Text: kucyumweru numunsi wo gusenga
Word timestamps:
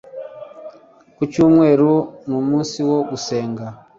kucyumweru 1.15 1.91
numunsi 2.27 2.77
wo 2.89 2.97
gusenga 3.09 3.65